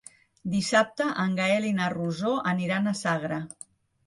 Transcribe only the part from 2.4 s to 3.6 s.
aniran a Sagra.